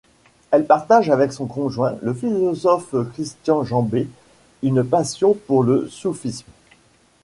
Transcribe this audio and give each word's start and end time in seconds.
Elle 0.49 0.65
partage 0.65 1.11
avec 1.11 1.31
son 1.31 1.45
conjoint, 1.45 1.93
le 2.01 2.15
philosophe 2.15 2.95
Christian 3.13 3.63
Jambet, 3.63 4.07
une 4.63 4.83
passion 4.83 5.35
pour 5.45 5.61
le 5.63 5.87
soufisme. 5.89 6.47